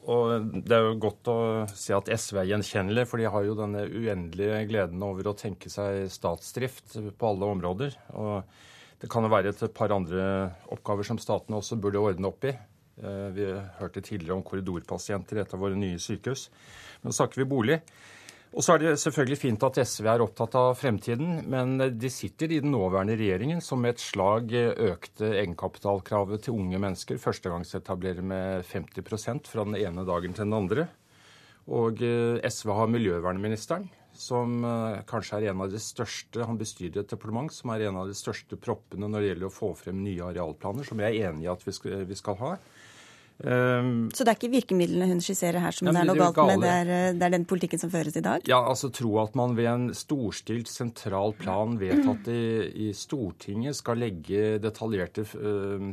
Og 0.09 0.53
det 0.65 0.73
er 0.73 0.87
jo 0.87 1.01
godt 1.03 1.29
å 1.29 1.39
se 1.77 1.93
at 1.93 2.09
SV 2.09 2.39
er 2.41 2.49
gjenkjennelig, 2.55 3.05
for 3.11 3.21
de 3.21 3.29
har 3.29 3.45
jo 3.45 3.57
denne 3.59 3.83
uendelige 3.85 4.63
gleden 4.71 5.05
over 5.05 5.29
å 5.29 5.37
tenke 5.37 5.69
seg 5.73 6.07
statsdrift 6.13 6.97
på 6.97 7.29
alle 7.29 7.51
områder. 7.53 7.97
Og 8.17 9.03
det 9.03 9.11
kan 9.13 9.27
jo 9.27 9.33
være 9.35 9.53
et 9.53 9.75
par 9.77 9.93
andre 9.95 10.23
oppgaver 10.73 11.07
som 11.07 11.21
staten 11.21 11.59
også 11.59 11.77
burde 11.83 12.01
ordne 12.01 12.31
opp 12.31 12.49
i. 12.49 12.55
Eh, 12.99 13.27
vi 13.37 13.51
hørte 13.79 14.01
tidligere 14.03 14.39
om 14.39 14.47
korridorpasienter 14.47 15.39
i 15.39 15.45
et 15.45 15.53
av 15.55 15.61
våre 15.61 15.77
nye 15.79 16.01
sykehus. 16.03 16.49
Men 17.03 17.13
så 17.13 17.21
snakker 17.21 17.43
vi 17.43 17.51
bolig. 17.53 17.79
Og 18.57 18.65
så 18.65 18.75
er 18.75 18.81
det 18.81 18.93
selvfølgelig 19.03 19.39
fint 19.43 19.65
at 19.67 19.79
SV 19.85 20.07
er 20.09 20.23
opptatt 20.25 20.55
av 20.57 20.71
fremtiden, 20.81 21.43
men 21.53 21.77
de 22.01 22.11
sitter 22.13 22.55
i 22.55 22.61
den 22.65 22.73
nåværende 22.73 23.19
regjeringen 23.21 23.61
som 23.65 23.83
med 23.85 23.97
et 23.97 24.05
slag 24.05 24.55
økte 24.57 25.35
egenkapitalkravet 25.35 26.47
til 26.47 26.57
unge 26.57 26.81
mennesker. 26.81 27.21
Førstegangsetablerer 27.21 28.25
med 28.25 28.65
50 28.71 29.51
fra 29.51 29.67
den 29.69 29.77
ene 29.77 30.07
dagen 30.09 30.33
til 30.33 30.49
den 30.49 30.57
andre. 30.57 30.89
Og 31.69 32.01
eh, 32.01 32.41
SV 32.49 32.73
har 32.73 32.89
miljøvernministeren, 32.89 33.91
som 34.17 34.63
eh, 34.65 35.03
kanskje 35.09 35.43
er 35.43 35.51
en 35.51 35.67
av 35.67 35.69
de 35.69 35.81
største 35.83 36.47
Han 36.49 36.57
bestyrer 36.57 37.03
et 37.03 37.13
departement 37.13 37.53
som 37.53 37.75
er 37.75 37.85
en 37.85 38.01
av 38.01 38.09
de 38.09 38.17
største 38.17 38.57
proppene 38.57 39.11
når 39.11 39.21
det 39.21 39.33
gjelder 39.33 39.51
å 39.51 39.57
få 39.59 39.75
frem 39.77 40.01
nye 40.01 40.31
arealplaner, 40.31 40.89
som 40.89 41.05
jeg 41.05 41.19
er 41.19 41.29
enig 41.29 41.45
i 41.45 41.53
at 41.53 41.69
vi 41.69 41.77
skal, 41.77 42.07
vi 42.09 42.17
skal 42.17 42.41
ha. 42.41 42.55
Um, 43.39 44.09
så 44.11 44.25
det 44.27 44.33
er 44.33 44.39
ikke 44.41 44.51
virkemidlene 44.51 45.07
hun 45.13 45.21
skisserer 45.23 45.63
her 45.63 45.75
som 45.75 45.87
ja, 45.87 45.93
det 45.95 46.01
er 46.01 46.09
noe 46.09 46.31
galt 46.35 46.41
med, 46.51 46.65
det 46.65 46.71
er, 46.75 46.89
det 47.15 47.23
er, 47.23 47.35
den 47.37 47.45
politikken 47.47 47.79
som 47.79 47.93
føres 47.93 48.17
i 48.19 48.23
dag? 48.25 48.43
Ja, 48.51 48.59
altså 48.67 48.91
tro 48.91 49.13
at 49.23 49.37
man 49.39 49.55
ved 49.55 49.69
en 49.71 49.85
storstilt 49.95 50.67
sentral 50.73 51.37
plan 51.39 51.77
vedtatt 51.79 52.27
i, 52.35 52.41
i 52.89 52.95
Stortinget 52.99 53.79
skal 53.79 54.03
legge 54.03 54.57
detaljerte 54.63 55.23
uh, 55.39 55.93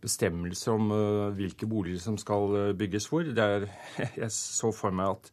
bestemmelser 0.00 0.72
om 0.72 0.88
uh, 0.94 1.34
hvilke 1.36 1.68
boliger 1.68 2.00
som 2.00 2.16
skal 2.20 2.56
uh, 2.56 2.72
bygges 2.78 3.10
hvor. 3.12 3.28
Det 3.28 3.44
er, 3.44 3.68
jeg 4.22 4.32
så 4.32 4.72
for 4.72 4.96
meg 4.96 5.18
at 5.18 5.30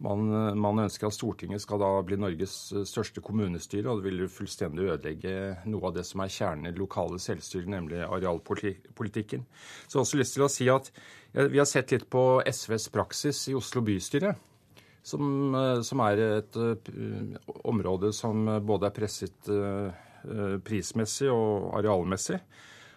man, 0.00 0.26
man, 0.56 0.82
ønsker 0.86 1.08
at 1.08 1.16
Stortinget 1.16 1.62
skal 1.62 1.80
da 1.82 1.90
bli 2.06 2.18
Norges 2.20 2.56
største 2.88 3.22
kommunestyre, 3.24 3.90
og 3.90 4.00
det 4.00 4.10
vil 4.10 4.28
fullstendig 4.32 4.88
ødelegge 4.88 5.34
noe 5.68 5.90
av 5.90 5.96
det 5.98 6.06
som 6.08 6.24
er 6.24 6.32
kjernen 6.32 6.68
i 6.68 6.74
det 6.74 6.80
lokale 6.80 7.20
selvstyret, 7.22 7.68
nemlig 7.70 8.00
arealpolitikken. 8.06 9.44
Så 9.86 9.94
jeg 9.94 9.98
har 9.98 10.06
også 10.06 10.20
lyst 10.20 10.36
til 10.38 10.46
å 10.46 10.52
si 10.52 10.68
at 10.72 10.92
vi 11.36 11.60
har 11.60 11.68
sett 11.68 11.92
litt 11.94 12.08
på 12.10 12.24
SVs 12.48 12.88
praksis 12.94 13.42
i 13.52 13.56
Oslo 13.58 13.84
bystyre. 13.86 14.34
Som, 15.00 15.54
som 15.80 16.00
er 16.04 16.20
et 16.20 16.56
uh, 16.60 16.90
område 17.64 18.10
som 18.12 18.44
både 18.68 18.90
er 18.90 18.96
presset 18.98 19.48
prismessig 20.66 21.30
og 21.32 21.70
arealmessig. 21.78 22.36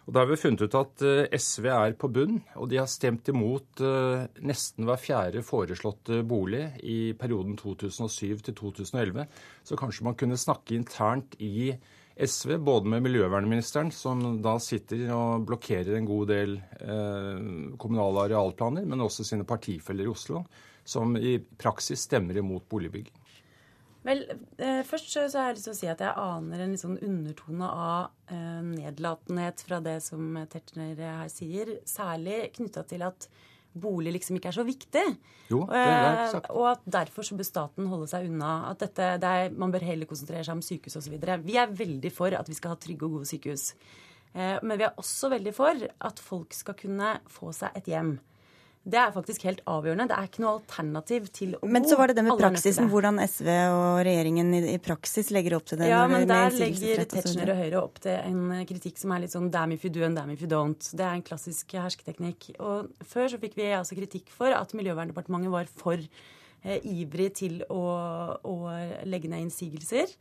Og 0.04 0.12
Da 0.12 0.24
har 0.24 0.28
vi 0.28 0.40
funnet 0.40 0.66
ut 0.66 0.76
at 0.76 1.04
eh, 1.08 1.32
SV 1.40 1.68
er 1.72 1.94
på 1.96 2.10
bunn, 2.12 2.42
og 2.60 2.68
de 2.72 2.80
har 2.82 2.90
stemt 2.92 3.30
imot 3.32 3.80
eh, 3.80 4.26
nesten 4.44 4.84
hver 4.88 5.00
fjerde 5.00 5.44
foreslåtte 5.48 6.20
bolig 6.28 6.66
i 6.84 7.14
perioden 7.16 7.56
2007 7.60 8.44
til 8.50 8.58
2011. 8.60 9.24
Så 9.64 9.80
kanskje 9.80 10.08
man 10.10 10.18
kunne 10.20 10.40
snakke 10.40 10.76
internt 10.76 11.38
i 11.40 11.72
SV, 12.14 12.58
både 12.62 12.92
med 12.92 13.08
miljøvernministeren, 13.08 13.90
som 13.96 14.22
da 14.44 14.58
sitter 14.62 15.08
og 15.16 15.48
blokkerer 15.48 15.96
en 15.98 16.10
god 16.10 16.30
del 16.30 16.60
eh, 16.60 17.40
kommunale 17.80 18.28
arealplaner, 18.28 18.86
men 18.86 19.08
også 19.08 19.26
sine 19.26 19.48
partifeller 19.48 20.06
i 20.06 20.12
Oslo, 20.12 20.44
som 20.84 21.16
i 21.16 21.38
praksis 21.40 22.04
stemmer 22.10 22.44
imot 22.44 22.68
boligbygging. 22.70 23.23
Vel, 24.04 24.26
eh, 24.58 24.82
først 24.84 25.14
så 25.14 25.24
har 25.32 25.52
jeg 25.52 25.60
lyst 25.60 25.70
til 25.70 25.74
å 25.74 25.80
si 25.80 25.90
at 25.92 26.04
jeg 26.04 26.20
aner 26.20 26.64
en 26.64 26.74
litt 26.76 26.84
sånn 26.84 27.00
undertone 27.00 27.70
av 27.72 28.34
eh, 28.34 28.60
nedlatenhet 28.68 29.64
fra 29.64 29.80
det 29.84 29.98
som 30.04 30.36
Tetzschner 30.52 31.00
her 31.00 31.32
sier. 31.32 31.78
Særlig 31.88 32.50
knytta 32.58 32.84
til 32.90 33.06
at 33.08 33.30
bolig 33.74 34.14
liksom 34.14 34.38
ikke 34.38 34.52
er 34.52 34.58
så 34.58 34.66
viktig. 34.68 35.04
Jo, 35.50 35.64
det 35.70 35.82
er 35.82 36.08
eh, 36.12 36.32
sagt. 36.34 36.52
Og 36.54 36.68
at 36.74 36.84
derfor 37.00 37.26
så 37.26 37.38
bør 37.38 37.48
staten 37.48 37.90
holde 37.92 38.10
seg 38.12 38.28
unna. 38.30 38.54
At 38.72 38.84
dette, 38.86 39.14
er, 39.18 39.54
man 39.56 39.74
bør 39.74 39.86
heller 39.88 40.10
konsentrere 40.10 40.46
seg 40.46 40.58
om 40.58 40.66
sykehus 40.66 41.00
osv. 41.00 41.16
Vi 41.46 41.58
er 41.60 41.78
veldig 41.84 42.12
for 42.14 42.36
at 42.38 42.50
vi 42.50 42.58
skal 42.58 42.76
ha 42.76 42.82
trygge 42.82 43.08
og 43.08 43.18
gode 43.20 43.32
sykehus. 43.32 43.72
Eh, 44.34 44.60
men 44.62 44.78
vi 44.80 44.88
er 44.88 45.00
også 45.02 45.32
veldig 45.34 45.56
for 45.56 45.88
at 46.10 46.22
folk 46.22 46.56
skal 46.58 46.78
kunne 46.78 47.16
få 47.32 47.54
seg 47.56 47.80
et 47.80 47.90
hjem. 47.94 48.16
Det 48.84 49.00
er 49.00 49.14
faktisk 49.16 49.46
helt 49.48 49.62
avgjørende. 49.70 50.10
Det 50.12 50.16
er 50.18 50.28
ikke 50.28 50.42
noe 50.44 50.58
alternativ 50.58 51.30
til 51.32 51.54
å. 51.56 51.68
Men 51.72 51.86
så 51.88 51.96
var 51.96 52.12
det 52.12 52.18
det 52.18 52.26
med 52.28 52.36
praksisen, 52.42 52.90
hvordan 52.92 53.22
SV 53.24 53.48
og 53.48 54.02
regjeringen 54.04 54.50
i, 54.58 54.60
i 54.74 54.80
praksis 54.84 55.32
legger 55.32 55.56
opp 55.56 55.70
til 55.72 55.80
det. 55.80 55.88
Ja, 55.88 56.02
men 56.12 56.28
der 56.28 56.52
legger 56.58 57.06
Tetzschner 57.08 57.54
og 57.54 57.62
Høyre 57.62 57.80
opp 57.80 58.02
til 58.04 58.18
en 58.18 58.52
kritikk 58.68 59.00
som 59.00 59.16
er 59.16 59.24
litt 59.24 59.36
sånn 59.36 59.48
damn 59.54 59.72
if 59.72 59.88
you 59.88 59.94
do 59.94 60.04
and 60.04 60.20
damn 60.20 60.34
if 60.36 60.44
you 60.44 60.52
don't. 60.52 60.92
Det 60.92 61.08
er 61.08 61.16
en 61.16 61.24
klassisk 61.24 61.78
hersketeknikk. 61.80 62.52
Og 62.60 62.92
før 63.08 63.32
så 63.32 63.40
fikk 63.40 63.56
vi 63.62 63.72
altså 63.72 63.96
kritikk 63.96 64.34
for 64.36 64.52
at 64.52 64.76
Miljøverndepartementet 64.76 65.56
var 65.56 65.72
for 65.72 66.04
ivrig 66.64 67.34
til 67.40 67.62
å, 67.72 67.84
å 68.44 68.56
legge 69.08 69.32
ned 69.32 69.48
innsigelser. 69.48 70.12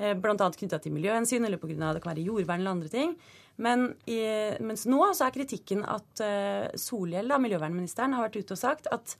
Eh, 0.00 0.14
Bl.a. 0.16 0.34
knytta 0.36 0.80
til 0.80 0.94
miljøhensyn 0.94 1.44
eller 1.44 1.60
pga. 1.60 1.92
det 1.92 2.02
kan 2.02 2.14
være 2.14 2.26
jordvern 2.26 2.60
eller 2.60 2.76
andre 2.76 2.92
ting. 2.92 3.16
Men 3.60 3.90
i, 4.08 4.18
mens 4.64 4.86
nå 4.88 5.04
så 5.12 5.26
er 5.26 5.34
kritikken 5.34 5.82
at 5.84 6.22
uh, 6.24 6.72
Solhjell, 6.80 7.28
da, 7.28 7.36
miljøvernministeren, 7.42 8.14
har 8.16 8.24
vært 8.24 8.38
ute 8.40 8.56
og 8.56 8.62
sagt 8.62 8.88
at 8.94 9.16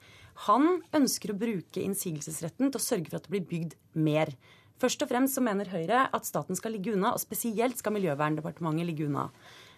han 0.48 0.80
ønsker 0.96 1.34
å 1.34 1.36
bruke 1.36 1.82
innsigelsesretten 1.82 2.72
til 2.72 2.80
å 2.80 2.82
sørge 2.82 3.10
for 3.10 3.20
at 3.20 3.28
det 3.28 3.34
blir 3.34 3.44
bygd 3.50 3.76
mer. 3.92 4.32
Først 4.80 5.04
og 5.04 5.12
fremst 5.12 5.36
så 5.36 5.44
mener 5.44 5.68
Høyre 5.70 6.06
at 6.08 6.26
staten 6.26 6.56
skal 6.58 6.74
ligge 6.74 6.96
unna, 6.96 7.12
og 7.12 7.20
spesielt 7.22 7.78
skal 7.78 7.94
Miljøverndepartementet 7.98 8.88
ligge 8.88 9.06
unna. 9.06 9.28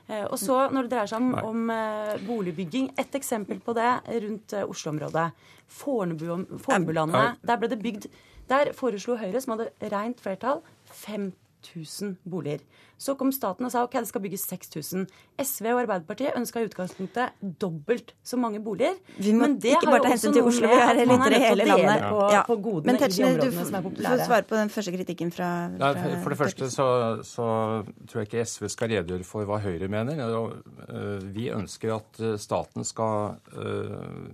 Uh, 0.09 0.27
og 0.27 0.37
så 0.41 0.59
når 0.69 0.87
det 0.87 0.93
dreier 0.93 1.11
seg 1.11 1.23
om, 1.23 1.31
om 1.49 1.71
uh, 1.73 2.15
boligbygging, 2.27 2.91
et 3.01 3.17
eksempel 3.17 3.63
på 3.65 3.77
det 3.77 3.91
rundt 4.27 4.57
Oslo-området. 4.65 5.31
Fornebulandet, 5.75 7.41
der 7.41 7.61
ble 7.61 7.71
det 7.73 7.81
bygd 7.83 8.11
Der 8.51 8.75
foreslo 8.77 9.17
Høyre, 9.17 9.41
som 9.41 9.55
hadde 9.55 9.71
rent 9.89 10.21
flertall, 10.21 10.61
5000 11.67 12.17
boliger. 12.31 12.59
Så 12.99 13.15
kom 13.19 13.33
staten 13.35 13.67
og 13.67 13.73
sa 13.73 13.83
ok, 13.85 13.93
det 14.05 14.09
skal 14.09 14.23
bygges 14.25 14.45
6000. 14.49 15.07
SV 15.43 15.67
og 15.73 15.81
Arbeiderpartiet 15.83 16.37
ønska 16.39 16.61
i 16.63 16.69
utgangspunktet 16.69 17.33
dobbelt 17.61 18.13
så 18.25 18.37
mange 18.41 18.61
boliger. 18.65 18.95
Vi 19.19 19.33
må 19.33 19.47
men 19.49 19.57
det 19.61 19.73
ikke 19.75 19.87
har 19.89 19.97
bare 19.99 20.07
ta 20.07 20.13
hensyn 20.15 20.33
til 20.37 20.47
Oslo, 20.47 20.69
vi 20.71 20.79
er 20.79 21.01
litt 21.01 21.27
i 21.35 21.41
hele 21.43 21.67
landet. 21.69 22.05
På, 22.09 22.21
Ja. 22.33 22.43
på 22.47 22.57
godene 22.63 22.93
Men 22.93 23.01
Tetzschner, 23.01 23.41
du 23.41 23.47
er 23.49 23.57
får 23.59 24.25
svare 24.27 24.43
på 24.49 24.55
den 24.57 24.71
første 24.71 24.93
kritikken 24.97 25.33
fra, 25.33 25.51
fra 25.79 25.93
for- 25.95 26.23
for 26.23 26.31
det 26.31 26.39
første 26.39 26.71
så, 26.71 26.89
så 27.23 27.49
tror 28.09 28.21
jeg 28.23 28.29
ikke 28.33 28.45
SV 28.47 28.69
skal 28.69 28.89
redegjøre 28.95 29.25
for 29.25 29.45
hva 29.45 29.59
Høyre 29.59 29.89
mener. 29.89 30.15
Øh, 30.89 31.35
Vi 31.35 31.49
ønsker 31.51 31.95
at 31.97 32.21
øh, 32.21 32.39
staten 32.39 32.85
skal 32.85 33.35
øh, 33.57 34.31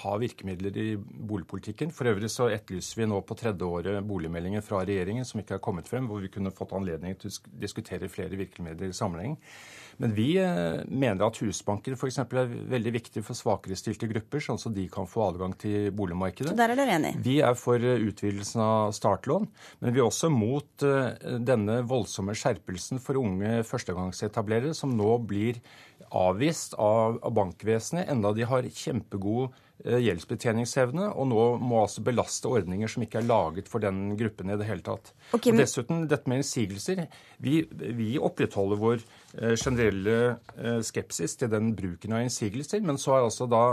ha 0.00 0.16
virkemidler 0.20 0.76
i 0.80 0.88
boligpolitikken. 0.98 1.92
For 1.94 2.10
øvrig 2.10 2.30
så 2.32 2.48
etterlyser 2.52 3.02
vi 3.02 3.08
nå 3.10 3.20
på 3.26 3.36
tredje 3.38 3.66
året 3.66 4.04
boligmeldingen 4.08 4.64
fra 4.64 4.82
regjeringen 4.82 5.26
som 5.28 5.42
ikke 5.42 5.58
er 5.58 5.64
kommet 5.64 5.90
frem, 5.90 6.08
hvor 6.10 6.22
vi 6.24 6.32
kunne 6.32 6.54
fått 6.54 6.74
anledning 6.76 7.16
til 7.20 7.30
å 7.30 7.54
diskutere 7.62 8.10
flere 8.12 8.38
virkemidler 8.40 8.90
i 8.90 8.96
sammenheng. 8.96 9.38
Men 10.02 10.14
vi 10.14 10.34
eh, 10.42 10.80
mener 10.90 11.22
at 11.26 11.38
Husbanker 11.42 11.94
f.eks. 11.94 12.18
er 12.24 12.54
veldig 12.72 12.92
viktig 12.96 13.22
for 13.26 13.38
svakerestilte 13.38 14.08
grupper, 14.10 14.42
sånn 14.42 14.58
at 14.58 14.74
de 14.74 14.86
kan 14.92 15.06
få 15.10 15.28
adgang 15.28 15.54
til 15.60 15.90
boligmarkedet. 15.94 16.50
Så 16.50 16.58
der 16.58 16.74
er 16.74 16.80
dere 16.80 16.96
enige? 16.98 17.22
Vi 17.24 17.38
er 17.46 17.54
for 17.58 17.78
eh, 17.78 18.02
utvidelsen 18.08 18.62
av 18.64 18.94
startlån, 18.96 19.48
men 19.84 19.94
vi 19.94 20.02
er 20.02 20.08
også 20.08 20.32
mot 20.34 20.86
eh, 20.86 21.38
denne 21.46 21.80
voldsomme 21.86 22.34
skjerpelsen 22.38 23.02
for 23.02 23.20
unge 23.22 23.60
førstegangsetablerere, 23.68 24.74
som 24.76 24.94
nå 24.98 25.18
blir 25.28 25.62
avvist 26.14 26.74
av, 26.78 27.20
bankvesenet, 27.34 28.08
enda 28.10 28.34
de 28.34 28.46
har 28.50 28.66
kjempegod 28.66 29.54
gjeldsbetjeningsevne, 29.82 31.08
og 31.12 31.26
nå 31.28 31.44
må 31.60 31.82
altså 31.82 32.04
belaste 32.06 32.48
ordninger 32.48 32.88
som 32.90 33.02
ikke 33.04 33.18
er 33.20 33.26
laget 33.26 33.68
for 33.68 33.82
den 33.82 34.14
gruppen 34.16 34.52
i 34.54 34.56
det 34.56 34.68
hele 34.68 34.84
tatt. 34.86 35.10
Ok, 35.34 35.50
og 35.50 35.58
dessuten, 35.58 36.04
dette 36.08 36.30
med 36.30 36.40
innsigelser. 36.40 37.02
Vi, 37.42 37.58
vi 37.68 38.14
opprettholder 38.22 38.80
vår 38.80 39.02
eh, 39.02 39.56
generelle 39.58 40.16
eh, 40.54 40.78
skepsis 40.86 41.36
til 41.40 41.50
den 41.52 41.72
bruken 41.76 42.14
av 42.16 42.22
innsigelser, 42.24 42.84
men 42.86 43.00
så 43.02 43.16
har 43.16 43.26
altså 43.26 43.48
da 43.50 43.64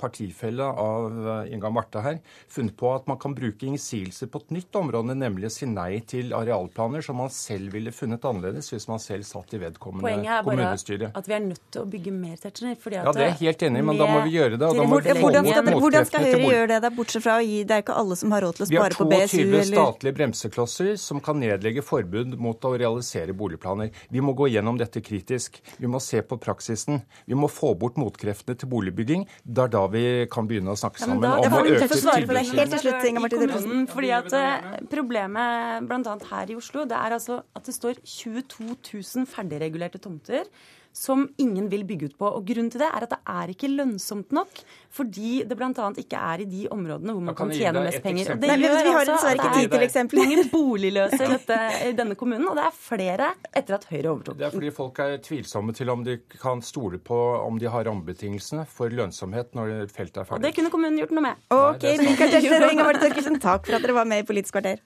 partifella 0.00 0.70
av 0.80 1.18
eh, 1.18 1.52
Inga 1.56 1.72
Marte 1.74 2.04
her 2.04 2.20
funnet 2.48 2.78
på 2.78 2.94
at 2.94 3.10
man 3.10 3.18
kan 3.20 3.34
bruke 3.36 3.66
innsigelser 3.68 4.30
på 4.30 4.44
et 4.44 4.54
nytt 4.60 4.80
område, 4.80 5.18
nemlig 5.18 5.50
å 5.50 5.54
si 5.58 5.68
nei 5.68 5.98
til 6.08 6.32
arealplaner 6.36 7.04
som 7.04 7.20
man 7.20 7.34
selv 7.34 7.74
ville 7.74 7.92
funnet 7.92 8.24
annerledes 8.24 8.70
hvis 8.72 8.88
man 8.88 9.02
selv 9.02 9.26
satt 9.28 9.58
i 9.58 9.62
vedkommende 9.66 10.06
kommunestyre. 10.06 10.40
Poenget 10.46 11.02
er 11.02 11.10
bare 11.10 11.20
at 11.20 11.28
vi 11.28 11.36
er 11.36 11.44
nødt 11.50 11.66
til 11.68 11.82
å 11.84 11.90
bygge 11.90 12.16
mer 12.16 12.38
Tetzschner. 12.40 12.78
Ja, 12.94 13.10
det 13.12 13.26
er 13.26 13.32
jeg 13.34 13.38
helt 13.42 13.66
enig 13.66 13.82
i, 13.82 13.88
men 13.90 13.98
da 14.00 14.06
må 14.08 14.22
vi 14.24 14.38
gjøre 14.38 14.56
det, 14.56 14.70
og 14.70 14.78
da 14.78 14.86
må 14.86 15.02
vi 15.02 15.39
Hvordan, 15.40 15.52
skal, 15.52 15.64
dere- 15.70 15.80
hvordan 15.80 16.06
skal 16.06 16.20
Høyre 16.24 16.50
gjøre 16.50 16.68
det, 16.68 16.78
der, 16.82 16.90
bortsett 16.90 17.22
fra 17.22 17.36
å 17.38 17.44
gi 17.44 17.64
Det 17.64 17.76
er 17.76 17.82
ikke 17.84 17.96
alle 17.96 18.16
som 18.16 18.30
har 18.32 18.40
råd 18.46 18.54
til 18.56 18.64
å 18.64 18.68
spare 18.70 18.94
på 18.98 19.06
BSU 19.10 19.10
Vi 19.10 19.20
har 19.20 19.28
22 19.28 19.60
eller 19.60 19.76
statlige 19.80 20.14
bremseklosser 20.20 20.90
som 20.98 21.20
kan 21.20 21.40
nedlegge 21.40 21.82
forbud 21.82 22.36
mot 22.38 22.60
å 22.64 22.72
realisere 22.78 23.32
boligplaner. 23.34 23.90
Vi 24.10 24.20
må 24.20 24.34
gå 24.36 24.48
gjennom 24.52 24.78
dette 24.78 25.00
kritisk. 25.00 25.60
Vi 25.78 25.86
må 25.86 26.00
se 26.00 26.22
på 26.22 26.38
praksisen. 26.38 27.02
Vi 27.26 27.34
må 27.34 27.48
få 27.50 27.74
bort 27.78 27.96
motkreftene 27.96 28.56
til 28.58 28.68
boligbygging. 28.68 29.26
Det 29.44 29.64
er 29.64 29.68
da 29.68 29.86
vi 29.88 30.04
kan 30.30 30.46
begynne 30.48 30.70
å 30.74 30.78
snakke 30.78 31.00
Ja, 31.00 31.06
sammen 31.06 31.20
da- 31.22 31.36
om 31.38 31.44
Ja, 31.44 31.50
å 31.50 31.64
øke 31.64 31.80
Tøffe 31.86 32.00
svare 32.00 32.26
på 32.26 32.34
det 32.34 32.44
tilbudssiden. 32.44 32.58
helt 32.58 32.70
til 32.70 32.78
slutt, 32.84 33.04
Inga 33.10 33.20
Marte 33.20 33.36
i 33.36 33.38
Døllefsen. 33.38 33.62
kommunen, 33.70 33.86
fordi 33.88 34.10
at 34.12 34.32
eh, 34.32 34.86
Problemet 34.90 35.86
bl.a. 35.88 36.16
her 36.30 36.50
i 36.50 36.54
Oslo 36.56 36.84
det 36.84 36.96
er 36.96 37.14
altså 37.16 37.42
at 37.56 37.64
det 37.64 37.74
står 37.74 37.94
22 38.04 38.76
000 38.92 39.26
ferdigregulerte 39.26 40.00
tomter 40.02 40.44
som 40.92 41.22
ingen 41.38 41.68
vil 41.70 41.84
bygge 41.86 42.10
ut 42.10 42.16
på. 42.18 42.28
Og 42.28 42.46
Grunnen 42.46 42.70
til 42.72 42.82
det 42.82 42.88
er 42.88 43.06
at 43.06 43.12
det 43.12 43.18
er 43.30 43.52
ikke 43.52 43.70
lønnsomt 43.70 44.32
nok, 44.34 44.62
fordi 44.90 45.44
det 45.46 45.56
bl.a. 45.58 45.70
ikke 46.02 46.18
er 46.18 46.42
i 46.42 46.48
de 46.50 46.64
områdene 46.74 47.14
hvor 47.14 47.24
man 47.24 47.36
kan 47.38 47.50
kan 47.50 47.56
tjene 47.56 47.78
deg 47.78 47.86
mest 47.88 48.02
penger. 48.04 48.24
Og 48.24 48.34
eksempel. 48.34 48.42
det 48.42 48.50
Nei, 48.50 48.58
vi 48.60 48.68
har 48.70 49.00
altså 49.00 49.14
dessverre 49.14 49.36
ikke 49.38 49.52
tid 49.54 49.70
til 49.70 49.78
er 49.78 49.86
eksempler. 49.86 50.22
Mange 50.30 50.46
boligløse 50.52 51.20
i, 51.20 51.30
dette, 51.34 51.60
i 51.86 51.94
denne 52.00 52.18
kommunen, 52.18 52.48
og 52.50 52.58
det 52.58 52.66
er 52.66 52.76
flere 52.76 53.30
etter 53.50 53.78
at 53.78 53.88
Høyre 53.90 54.12
overtok. 54.14 54.38
Det 54.40 54.48
er 54.48 54.54
fordi 54.56 54.74
folk 54.80 55.02
er 55.06 55.16
tvilsomme 55.24 55.76
til 55.76 55.94
om 55.94 56.04
de 56.06 56.18
kan 56.36 56.62
stole 56.66 57.00
på 57.02 57.20
om 57.40 57.58
de 57.60 57.70
har 57.70 57.86
rammebetingelsene 57.88 58.66
for 58.70 58.92
lønnsomhet 58.92 59.54
når 59.58 59.90
feltet 59.94 60.24
er 60.24 60.34
Og 60.36 60.42
det 60.42 60.54
kunne 60.56 60.72
kommunen 60.74 60.98
gjort 61.00 61.14
noe 61.14 61.28
med. 61.30 61.44
Ok, 61.54 61.82
det 61.86 61.96
er. 61.96 62.06
Michael 62.10 62.34
Tetzschner 62.36 62.86
og 62.86 62.96
Thorkildsen, 63.04 63.40
takk 63.42 63.68
for 63.68 63.78
at 63.78 63.86
dere 63.86 63.96
var 64.02 64.08
med 64.10 64.24
i 64.24 64.26
Politisk 64.26 64.58
kvarter. 64.58 64.82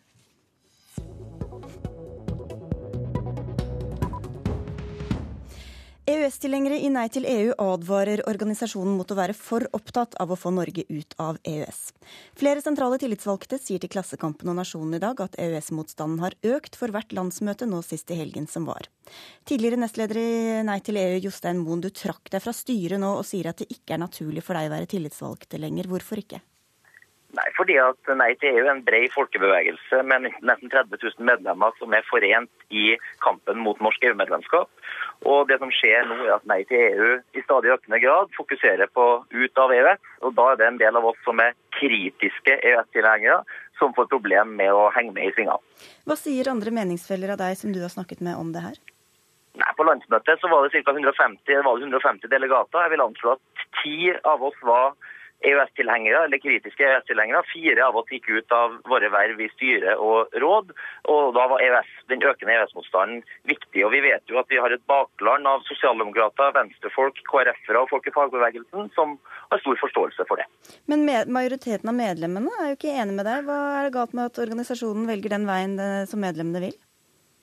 EØS-tilhengere 6.15 6.77
i 6.79 6.91
Nei 6.95 7.09
til 7.11 7.25
EU 7.27 7.55
advarer 7.59 8.21
organisasjonen 8.31 8.95
mot 8.95 9.11
å 9.11 9.17
være 9.19 9.35
for 9.35 9.65
opptatt 9.75 10.15
av 10.23 10.31
å 10.31 10.37
få 10.39 10.53
Norge 10.55 10.85
ut 10.87 11.17
av 11.19 11.41
EØS. 11.43 11.81
Flere 12.39 12.63
sentrale 12.63 13.01
tillitsvalgte 13.03 13.59
sier 13.59 13.83
til 13.83 13.91
Klassekampen 13.91 14.53
og 14.53 14.61
Nasjonen 14.61 14.95
i 14.95 15.03
dag 15.03 15.25
at 15.25 15.35
EØS-motstanden 15.43 16.23
har 16.23 16.39
økt 16.55 16.79
for 16.79 16.95
hvert 16.95 17.11
landsmøte 17.19 17.67
nå 17.67 17.83
sist 17.83 18.15
i 18.15 18.21
helgen 18.21 18.47
som 18.51 18.69
var. 18.71 18.87
Tidligere 19.49 19.81
nestleder 19.83 20.23
i 20.23 20.63
Nei 20.69 20.79
til 20.87 21.03
EU, 21.03 21.19
Jostein 21.27 21.65
Moen, 21.65 21.83
du 21.83 21.91
trakk 21.91 22.31
deg 22.31 22.47
fra 22.47 22.55
styret 22.55 23.03
nå 23.03 23.17
og 23.19 23.27
sier 23.27 23.51
at 23.51 23.65
det 23.65 23.73
ikke 23.75 23.99
er 23.99 24.05
naturlig 24.07 24.47
for 24.47 24.55
deg 24.55 24.71
å 24.71 24.77
være 24.77 24.93
tillitsvalgte 24.95 25.59
lenger. 25.67 25.91
Hvorfor 25.91 26.23
ikke? 26.23 26.45
Nei, 27.35 27.47
fordi 27.57 27.75
at 27.83 28.11
Nei 28.15 28.31
til 28.39 28.55
EU 28.55 28.65
er 28.67 28.73
en 28.77 28.85
bred 28.87 29.11
folkebevegelse 29.15 30.03
med 30.07 30.29
nesten 30.47 30.71
30 30.71 31.01
000 31.03 31.27
medlemmer 31.27 31.75
som 31.81 31.95
er 31.97 32.07
forent 32.07 32.67
i 32.71 32.95
kampen 33.25 33.59
mot 33.65 33.81
norsk 33.83 34.07
EU-medlemskap. 34.07 34.71
Og 35.27 35.49
det 35.51 35.59
som 35.63 35.73
skjer 35.75 36.07
nå 36.07 36.21
er 36.23 36.37
at 36.37 36.47
Nei 36.51 36.61
til 36.69 36.79
EU 36.79 37.11
i 37.35 37.43
stadig 37.43 37.73
økende 37.75 37.99
grad 38.05 38.31
fokuserer 38.39 38.91
på 38.95 39.07
ut 39.35 39.63
av 39.65 39.75
EØS. 39.75 40.09
Og 40.23 40.37
da 40.39 40.47
er 40.53 40.61
det 40.61 40.69
en 40.69 40.81
del 40.85 41.01
av 41.01 41.11
oss 41.11 41.19
som 41.27 41.43
er 41.43 41.57
kritiske 41.75 42.59
EØS-tilhengere, 42.61 43.43
som 43.81 43.95
får 43.97 44.11
problem 44.13 44.55
med 44.61 44.71
å 44.71 44.87
henge 44.95 45.17
med 45.17 45.33
i 45.33 45.35
svingene. 45.35 45.59
Hva 46.07 46.19
sier 46.21 46.53
andre 46.53 46.71
meningsfeller 46.77 47.35
av 47.35 47.41
deg 47.43 47.59
som 47.59 47.75
du 47.75 47.83
har 47.83 47.91
snakket 47.91 48.23
med 48.23 48.39
om 48.39 48.55
det 48.55 48.63
her? 48.63 48.79
Nei, 49.59 49.73
På 49.79 49.87
landsmøtet 49.87 50.39
så 50.43 50.51
var 50.51 50.67
det 50.67 50.83
ca. 50.87 50.95
150, 50.95 51.51
150 51.51 52.31
delegater. 52.31 52.87
Jeg 52.87 52.95
vil 52.95 53.05
anslå 53.09 53.35
at 53.35 53.67
ti 53.83 53.99
av 54.23 54.43
oss 54.43 54.63
var 54.67 54.95
EØS-tilhengere, 55.45 56.25
eller 56.25 56.39
kritiske 56.39 56.85
EØS-tilhengere. 56.87 57.43
Fire 57.53 57.85
av 57.87 57.97
oss 58.01 58.11
gikk 58.13 58.29
ut 58.31 58.53
av 58.55 58.79
våre 58.89 59.11
verv 59.13 59.41
i 59.45 59.49
styre 59.53 59.97
og 60.01 60.33
råd. 60.41 60.71
og 61.11 61.35
Da 61.37 61.47
var 61.51 61.65
EØS, 61.65 61.91
den 62.09 62.23
økende 62.23 62.55
EØS-motstanden 62.55 63.25
viktig. 63.51 63.85
og 63.85 63.93
Vi 63.93 64.01
vet 64.01 64.23
jo 64.31 64.39
at 64.41 64.49
vi 64.49 64.61
har 64.63 64.73
et 64.73 64.87
bakland 64.87 65.47
av 65.47 65.61
sosialdemokrater, 65.69 66.55
venstrefolk, 66.57 67.21
KrF-ere 67.29 67.83
og 67.83 67.91
folk 67.91 68.07
i 68.09 68.15
fagbevegelsen 68.15 68.91
som 68.95 69.19
har 69.51 69.61
stor 69.61 69.77
forståelse 69.83 70.25
for 70.29 70.41
det. 70.41 70.49
Men 70.87 71.05
majoriteten 71.29 71.89
av 71.93 71.99
medlemmene 71.99 72.51
er 72.61 72.73
jo 72.73 72.79
ikke 72.79 72.97
enig 72.97 73.19
med 73.19 73.29
deg. 73.29 73.45
Hva 73.45 73.61
er 73.81 73.89
det 73.89 73.97
galt 73.99 74.17
med 74.17 74.31
at 74.31 74.41
organisasjonen 74.47 75.09
velger 75.11 75.37
den 75.37 75.49
veien 75.51 75.79
eh, 75.79 76.05
som 76.09 76.25
medlemmene 76.25 76.69
vil? 76.69 76.79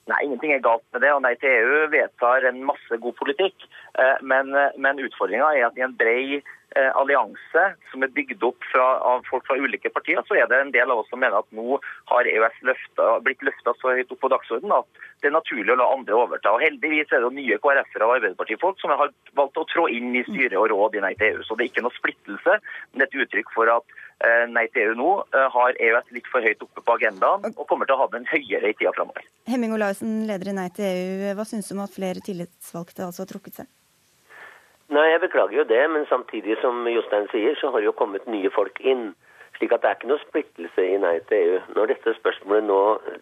Nei, 0.09 0.23
ingenting 0.25 0.55
er 0.55 0.63
galt 0.65 0.83
med 0.91 1.03
det. 1.05 1.11
og 1.13 1.21
Nei 1.21 1.35
til 1.37 1.53
EU 1.53 1.85
vedtar 1.93 2.47
en 2.49 2.63
masse 2.65 2.97
god 3.03 3.13
politikk. 3.19 3.67
eh, 3.99 4.17
Men, 4.25 4.49
men 4.77 4.99
utfordringa 5.05 5.53
er 5.53 5.67
at 5.69 5.77
i 5.77 5.85
en 5.85 5.93
bred 5.95 6.41
eh, 6.41 6.57
allianse 6.95 7.63
som 7.91 8.03
er 8.05 8.13
bygd 8.15 8.43
opp 8.47 8.63
fra, 8.71 8.85
av 9.03 9.25
folk 9.27 9.43
fra 9.47 9.57
ulike 9.59 9.91
partier, 9.91 10.21
så 10.27 10.37
er 10.39 10.47
det 10.47 10.59
en 10.61 10.71
del 10.71 10.91
av 10.93 11.01
oss 11.01 11.09
som 11.11 11.19
mener 11.19 11.41
at 11.41 11.49
nå 11.55 11.79
har 12.11 12.29
EØS 12.29 12.61
løftet, 12.69 13.23
blitt 13.25 13.43
løfta 13.43 13.73
så 13.81 13.95
høyt 13.97 14.13
opp 14.13 14.21
på 14.23 14.31
dagsordenen 14.31 14.77
at 14.77 15.01
det 15.21 15.29
er 15.29 15.35
naturlig 15.35 15.73
å 15.73 15.77
la 15.77 15.87
andre 15.93 16.17
overta. 16.17 16.53
Og 16.55 16.63
Heldigvis 16.63 17.11
er 17.13 17.23
det 17.23 17.33
nye 17.35 17.57
KrF-ere 17.61 18.07
og 18.07 18.15
Arbeiderpartifolk 18.17 18.79
som 18.81 18.93
har 18.93 19.11
valgt 19.37 19.59
å 19.59 19.65
trå 19.69 19.87
inn 19.93 20.15
i 20.17 20.23
styre 20.25 20.57
og 20.59 20.71
råd 20.71 20.97
i 20.97 21.03
Nei 21.03 21.13
til 21.19 21.35
EU. 21.35 21.43
Så 21.45 21.57
det 21.57 21.65
er 21.65 21.71
ikke 21.71 21.83
noe 21.85 21.97
splittelse, 21.97 22.57
men 22.93 23.05
et 23.05 23.19
uttrykk 23.23 23.51
for 23.53 23.71
at 23.73 23.97
eh, 24.25 24.47
Nei 24.49 24.65
til 24.73 24.89
EU 24.89 24.95
nå 25.01 25.11
eh, 25.27 25.47
har 25.53 25.77
EØS 25.77 26.15
litt 26.17 26.31
for 26.31 26.45
høyt 26.45 26.65
oppe 26.65 26.85
på 26.87 26.97
agendaen 26.97 27.51
og 27.51 27.67
kommer 27.69 27.89
til 27.89 27.97
å 27.97 28.05
ha 28.05 28.09
den 28.15 28.25
høyere 28.31 28.71
i 28.73 28.77
tida 28.79 28.95
framover. 28.97 29.27
Hemming 29.51 29.75
Olaussen, 29.77 30.23
leder 30.29 30.53
i 30.53 30.57
Nei 30.57 30.69
til 30.73 30.89
EU. 30.89 31.35
Hva 31.37 31.45
syns 31.47 31.69
du 31.69 31.77
om 31.77 31.85
at 31.85 31.93
flere 31.93 32.25
tillitsvalgte 32.25 33.05
altså 33.05 33.25
har 33.25 33.31
trukket 33.35 33.61
seg? 33.61 33.69
Nei, 34.91 35.07
Jeg 35.11 35.21
beklager 35.23 35.57
jo 35.57 35.63
det, 35.63 35.83
men 35.89 36.05
samtidig 36.09 36.57
som 36.61 36.87
Jostein 36.87 37.27
sier, 37.31 37.55
så 37.55 37.69
har 37.71 37.79
jo 37.79 37.93
kommet 37.95 38.25
nye 38.27 38.49
folk 38.51 38.79
inn. 38.83 39.13
Slik 39.55 39.71
at 39.71 39.83
det 39.83 39.89
er 39.89 39.95
ikke 39.97 40.09
noe 40.09 40.23
splittelse 40.25 40.83
i 40.83 40.97
Nei 40.99 41.13
til 41.29 41.37
EU. 41.37 41.59
Når 41.77 41.91
dette 41.93 42.13
spørsmålet 42.17 42.67
nå 42.67 42.79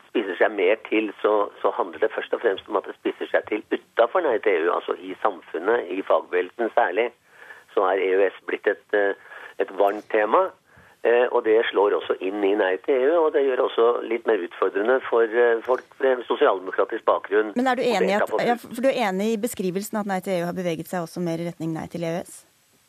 spiser 0.07 0.39
seg 0.39 0.55
mer 0.55 0.79
til, 0.87 1.11
så, 1.21 1.33
så 1.61 1.69
handler 1.77 2.01
det 2.01 2.09
først 2.15 2.33
og 2.33 2.41
fremst 2.41 2.69
om 2.71 2.79
at 2.79 2.89
det 2.89 2.95
spiser 2.97 3.29
seg 3.29 3.45
til 3.51 3.61
utafor 3.75 4.25
Nei 4.25 4.37
til 4.41 4.63
EU, 4.63 4.71
altså 4.73 4.95
i 4.97 5.13
samfunnet, 5.21 5.85
i 5.93 6.01
fagbevegelsen 6.09 6.73
særlig. 6.73 7.09
Så 7.75 7.85
er 7.85 8.01
EØS 8.07 8.41
blitt 8.49 8.69
et, 8.73 8.97
eh, 8.97 9.13
et 9.61 9.73
varmt 9.77 10.09
tema. 10.09 10.47
Eh, 11.07 11.27
og 11.31 11.45
det 11.45 11.55
slår 11.69 11.93
også 11.95 12.17
inn 12.27 12.43
i 12.43 12.51
Nei 12.59 12.73
til 12.83 12.97
EU, 13.05 13.21
og 13.21 13.29
det 13.31 13.45
gjør 13.45 13.61
også 13.69 13.85
litt 14.03 14.25
mer 14.27 14.41
utfordrende 14.43 14.97
for 15.05 15.23
eh, 15.31 15.61
folk 15.63 15.85
med 16.03 16.25
sosialdemokratisk 16.27 17.05
bakgrunn. 17.07 17.53
Men 17.55 17.69
er 17.71 17.79
du 17.79 17.85
enig, 17.87 18.17
at, 18.17 18.33
ja, 18.43 18.57
du 18.59 18.87
er 18.89 18.99
enig 19.07 19.29
i 19.33 19.39
beskrivelsen 19.39 20.01
at 20.01 20.09
Nei 20.09 20.19
til 20.25 20.35
EU 20.35 20.49
har 20.49 20.57
beveget 20.57 20.91
seg 20.91 21.05
også 21.05 21.23
mer 21.23 21.39
i 21.39 21.47
retning 21.47 21.71
Nei 21.71 21.85
til 21.93 22.03
EØS? 22.03 22.41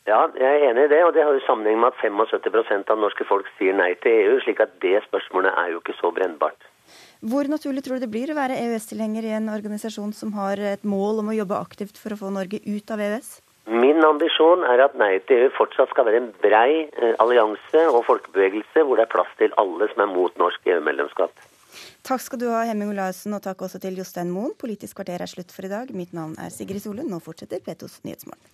Ja, 0.09 0.25
jeg 0.35 0.49
er 0.49 0.65
enig 0.71 0.89
i 0.89 0.91
det, 0.91 0.99
og 1.05 1.13
det 1.15 1.23
har 1.23 1.37
jo 1.37 1.43
sammenheng 1.45 1.79
med 1.79 1.93
at 1.93 2.03
75% 2.03 2.91
av 2.91 2.99
norske 2.99 3.27
folk 3.29 3.47
sier 3.59 3.77
nei 3.77 3.93
til 4.03 4.17
EU, 4.25 4.39
slik 4.43 4.59
at 4.63 4.73
det 4.83 4.97
spørsmålet 5.05 5.53
er 5.61 5.71
jo 5.71 5.79
ikke 5.79 5.95
så 5.99 6.11
brennbart. 6.15 6.67
Hvor 7.21 7.47
naturlig 7.47 7.83
tror 7.85 7.99
du 7.99 8.03
det 8.07 8.11
blir 8.11 8.33
å 8.33 8.35
være 8.35 8.57
EØS-tilhenger 8.57 9.29
i 9.29 9.35
en 9.37 9.51
organisasjon 9.53 10.11
som 10.17 10.33
har 10.35 10.59
et 10.73 10.83
mål 10.83 11.21
om 11.21 11.29
å 11.31 11.37
jobbe 11.37 11.59
aktivt 11.61 12.01
for 12.01 12.15
å 12.15 12.19
få 12.19 12.33
Norge 12.33 12.59
ut 12.65 12.91
av 12.91 13.03
EØS? 13.05 13.29
Min 13.69 14.01
ambisjon 14.03 14.63
er 14.65 14.81
at 14.81 14.95
Nei 14.97 15.19
til 15.29 15.45
EU 15.45 15.49
fortsatt 15.53 15.91
skal 15.93 16.07
være 16.07 16.21
en 16.23 16.29
brei 16.41 16.87
eh, 16.89 17.13
allianse 17.21 17.83
og 17.91 18.03
folkebevegelse 18.07 18.85
hvor 18.87 18.97
det 18.97 19.05
er 19.05 19.11
plass 19.13 19.33
til 19.37 19.53
alle 19.61 19.89
som 19.91 20.05
er 20.05 20.13
mot 20.13 20.37
norsk 20.41 20.65
EU-medlemskap. 20.65 21.43
Takk 22.03 22.23
skal 22.25 22.41
du 22.41 22.47
ha, 22.49 22.63
Hemming 22.67 22.91
Olaussen, 22.91 23.35
og 23.37 23.43
takk 23.45 23.61
også 23.67 23.79
til 23.83 23.99
Jostein 24.01 24.33
Moen. 24.33 24.55
Politisk 24.59 24.97
kvarter 24.99 25.21
er 25.21 25.29
slutt 25.29 25.53
for 25.53 25.67
i 25.67 25.71
dag. 25.71 25.93
Mitt 25.95 26.15
navn 26.17 26.33
er 26.41 26.49
Sigrid 26.51 26.83
Solund. 26.83 27.07
Nå 27.13 27.21
fortsetter 27.23 27.61
P2s 27.63 28.01
Nyhetsmorgen. 28.07 28.49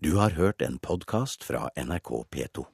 Du 0.00 0.14
har 0.20 0.36
hørt 0.36 0.62
en 0.64 0.78
podkast 0.80 1.44
fra 1.44 1.66
NRK 1.76 2.12
P2. 2.32 2.70